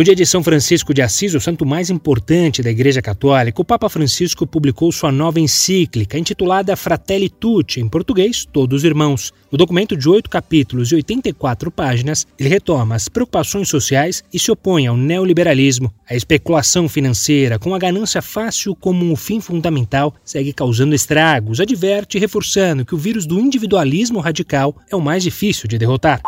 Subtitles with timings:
[0.00, 3.64] No dia de São Francisco de Assis, o santo mais importante da Igreja Católica, o
[3.66, 9.30] Papa Francisco publicou sua nova encíclica, intitulada Fratelli Tutti, em português, Todos Irmãos.
[9.52, 14.50] No documento de oito capítulos e 84 páginas, ele retoma as preocupações sociais e se
[14.50, 15.92] opõe ao neoliberalismo.
[16.08, 22.18] A especulação financeira, com a ganância fácil como um fim fundamental, segue causando estragos, adverte
[22.18, 26.22] reforçando que o vírus do individualismo radical é o mais difícil de derrotar.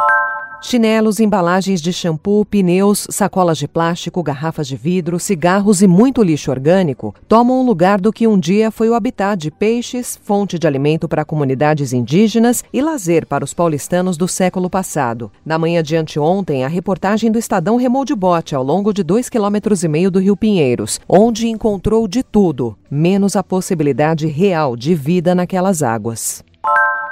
[0.65, 6.53] Chinelos, embalagens de shampoo, pneus, sacolas de plástico, garrafas de vidro, cigarros e muito lixo
[6.53, 10.67] orgânico tomam o lugar do que um dia foi o habitat de peixes, fonte de
[10.67, 15.33] alimento para comunidades indígenas e lazer para os paulistanos do século passado.
[15.45, 19.29] Na manhã de anteontem, a reportagem do Estadão remou de bote ao longo de dois
[19.29, 24.95] quilômetros e meio do Rio Pinheiros, onde encontrou de tudo, menos a possibilidade real de
[24.95, 26.45] vida naquelas águas.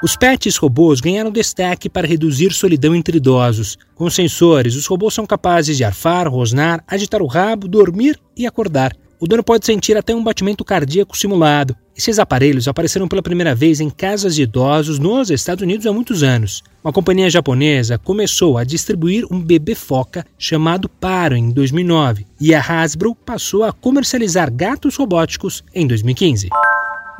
[0.02, 3.76] Os pets robôs ganharam destaque para reduzir solidão entre idosos.
[3.94, 8.96] Com sensores, os robôs são capazes de arfar, rosnar, agitar o rabo, dormir e acordar.
[9.20, 11.76] O dono pode sentir até um batimento cardíaco simulado.
[11.94, 16.22] Esses aparelhos apareceram pela primeira vez em casas de idosos nos Estados Unidos há muitos
[16.22, 16.62] anos.
[16.82, 22.60] Uma companhia japonesa começou a distribuir um bebê foca chamado Paro em 2009 e a
[22.62, 26.48] Hasbro passou a comercializar gatos robóticos em 2015.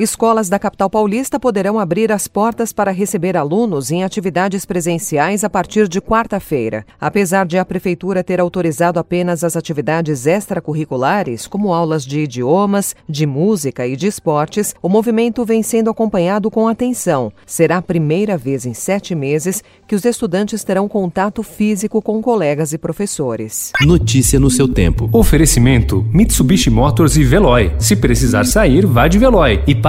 [0.01, 5.51] Escolas da capital paulista poderão abrir as portas para receber alunos em atividades presenciais a
[5.51, 6.87] partir de quarta-feira.
[6.98, 13.27] Apesar de a prefeitura ter autorizado apenas as atividades extracurriculares, como aulas de idiomas, de
[13.27, 17.31] música e de esportes, o movimento vem sendo acompanhado com atenção.
[17.45, 22.73] Será a primeira vez em sete meses que os estudantes terão contato físico com colegas
[22.73, 23.71] e professores.
[23.83, 25.11] Notícia no seu tempo.
[25.12, 27.75] Oferecimento: Mitsubishi Motors e Veloy.
[27.78, 29.75] Se precisar sair, vá de Veloy e